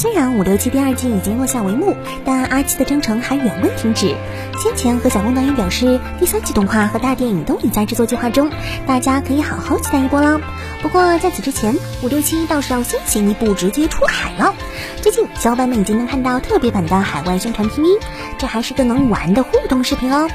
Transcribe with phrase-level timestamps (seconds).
[0.00, 1.94] 虽然五六七第二季已经落下帷幕，
[2.24, 4.16] 但阿七的征程还远未停止。
[4.58, 8.50] 先前和小工导演表示，第三季动画和大电影都已在制作计划中，
[8.86, 10.40] 大家可以好好期待一波了。
[10.80, 14.54] 不过在此之前，五六七倒是要先行一步直接出海了。
[15.02, 18.00] 最近小伙伴们已经能看到特别版的海外宣传 PV，
[18.38, 20.30] 这还是个能玩的互动视频哦。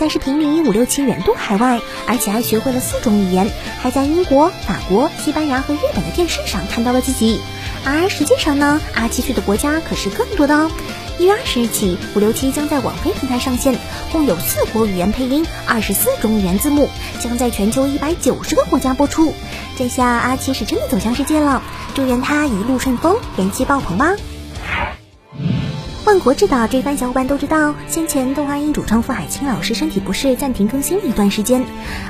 [0.00, 3.50] 在视频里，五六七远渡海外，而且还学会了四种语言，
[3.82, 7.38] 还在英国、法国、西班牙和日本的电视上看到了自己。
[7.84, 10.70] 而实际上呢，阿七去的国家可是更多的哦。
[11.18, 13.76] 一月二十日起，五六七将在网飞平台上线，
[14.10, 16.88] 共有四国语言配音，二十四种语言字幕，
[17.20, 19.34] 将在全球一百九十个国家播出。
[19.76, 21.62] 这下阿七是真的走向世界了，
[21.94, 24.14] 祝愿他一路顺风，人气爆棚吧！
[26.10, 31.64] 万国志的这番小伙伴都知道，先前动画音主唱傅海清老师身体不适，暂停更新了一段时间。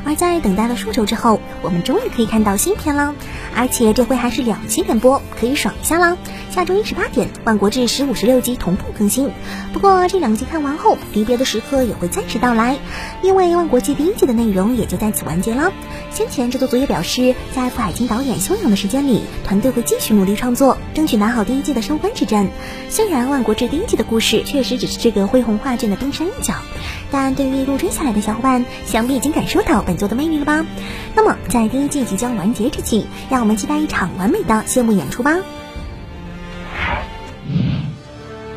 [0.07, 3.15] 而在等待了数周之后，我们终于可以看到新片了，
[3.55, 6.17] 而且这回还是两期连播，可以爽一下啦！
[6.51, 9.31] 下周一十八点，万国志十五十六集同步更新。
[9.75, 12.79] 不过这两集看完后，离别的时刻也会暂时到来，
[13.21, 15.71] 因为万国志第一季的内容也就在此完结了。
[16.11, 22.49] 先前制作组也表示，在傅海清导演休养的时间里，团队会继续努力创作，争取拿好第一季的收官之战。
[22.89, 26.55] 虽然万国志第一记的故事确实只是这个恢宏画卷的冰山一角，
[27.11, 30.65] 但对于入追下来的小伙伴，想必已经感受到本作的魅力了吧？
[31.17, 35.39] 那么在第一季即将完结之际，让我们期待一场完美的谢幕演出吧！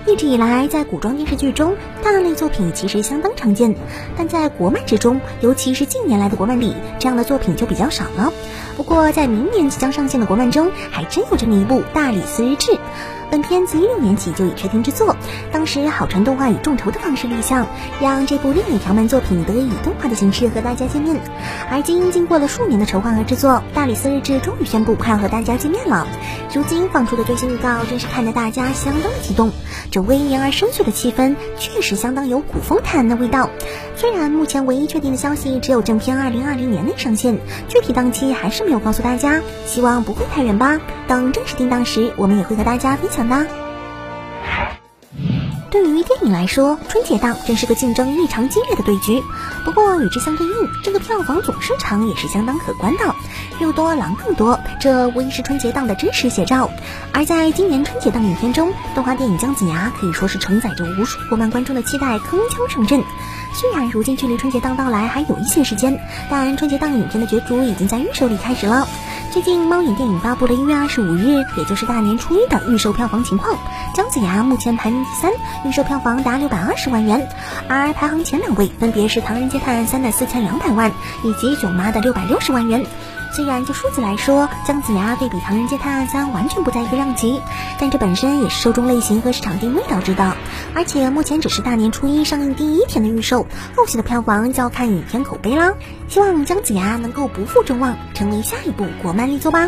[0.06, 3.73] 一直以来，在古装电视剧中，大类作品其实相当常见，
[4.16, 8.31] 但在国漫之中，尤其是近年来的国漫里，这样的作品就比较少了。
[8.78, 12.72] 不过，在明年即将上线的国漫中，还真有这么一部《大理寺日志》。
[13.34, 15.17] 本片自一六年起就已确定制作，
[15.52, 17.66] 当时好传动画以众筹的方式立项，
[18.00, 21.20] 让这部另一条漫作品得以以动画的形式和大家见面。
[21.72, 26.06] 而今经过了数年的筹划和制作，《大理寺日志》终于宣布快要和大家见面了。
[26.53, 29.50] 如今放出的最新预告，真是看得大家相当激动。
[29.90, 33.50] 这威严而深邃的气氛，确实相当有古风探案的味道。
[33.96, 40.79] 虽然目前唯一确定的消息只有正片二零二零年内上线，具体档期还是没有告诉大家，希望不会太远吧。
[41.08, 43.45] 等正式定档时，我们也会和大家分享的。
[45.69, 49.23] 对于电影来说，春节档真是个竞争异常激烈的对局。
[49.66, 50.53] 不过与之相对应，
[50.84, 53.16] 这个票房总市场也是相当可观的，
[53.59, 56.69] 肉多狼更多，这无疑是春节档的真实写照。
[57.11, 63.01] 而在今年春节档影片中，动画电影《姜子牙》可以说是承载着无数国漫观众的期待，铿锵上阵。
[63.55, 68.88] 虽然如今距离春节档到来还有一些时间，但春节档影片的角逐已经在预售里开始了。
[69.34, 73.58] 最近，猫眼电影发布了一月二十五日，也就是大年初一的预售票房情况。
[73.96, 75.32] 姜子牙目前排名第三，
[75.66, 77.28] 预售票房达六百二十万元，
[77.68, 80.92] 而排行前两位分别是《唐人街探案三》的四千两百万，
[81.24, 82.86] 以及《囧妈》的六百六十万元。
[83.34, 87.42] 虽然就数字来说，姜子牙对比《唐人街探案三》完全不在一个量级，
[87.80, 90.36] 但这本身也是受众类型和市场定位导致的。
[90.76, 95.74] 而且目前只是大年初一上映第一天的预售，后续的票房就要看影片口碑啦。
[96.08, 99.68] 希望姜子牙能够不负众望，成为下一部国漫力作吧。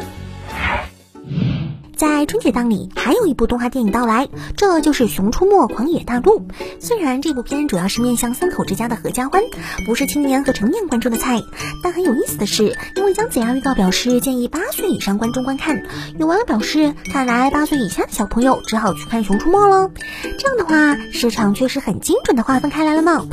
[1.95, 6.39] 在春节档里，还有一部动画电影到来，这就是《熊出没狂野大陆》。
[6.79, 9.41] 虽然这部片主要是面向三口之家的合家欢，
[9.87, 11.41] 不是青年和成年观众的菜，
[11.81, 15.83] 但很有意思的是，因为姜子牙预告表示建议八岁以上观众观看，
[16.19, 19.89] 有网友表示，看来八岁以下的小朋友只好去看《熊出没》了。
[20.37, 23.25] 这样的话，市场确实很精准的划分开来了呢。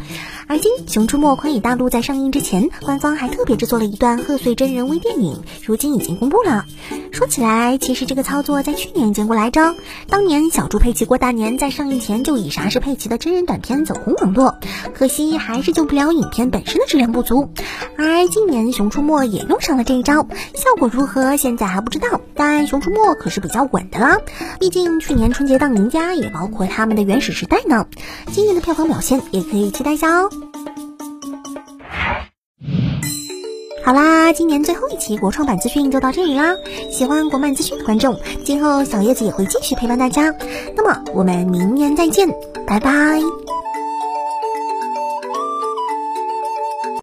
[0.46, 6.64] 而今，《熊出没狂野大陆》在上映之前，官方还特别制作了一段贺岁真人微电影，如今已经公布了。
[7.12, 9.76] 说起来，其实这个操作在去年见过来着。
[10.08, 14.56] 当年小猪佩奇过大年在上映前就以《啥是佩奇》的真人短片走红网络，
[14.94, 17.50] 可惜还是救不了影片本身的质量不足。
[17.98, 24.18] 而今年《熊出没》也用上了这一招，效果如何现在还不知道，但《熊出没》可是比较稳的啦。
[24.58, 27.86] 毕竟去年春节档赢家也包括他们的原始时代呢。
[28.32, 30.30] 今年的票房表现也可以期待下哦。
[33.84, 36.56] 好啦，今年最后一期国创版资讯就到这里啦。
[36.90, 40.34] 喜欢国漫资讯的观众，今后小叶子也会继续陪伴大家。
[40.76, 42.28] 那么我们明年再见，
[42.66, 43.20] 拜拜。